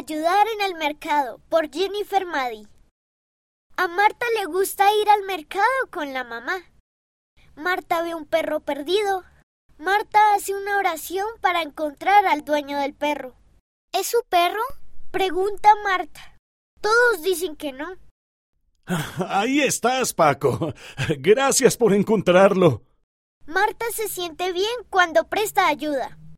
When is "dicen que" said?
17.22-17.72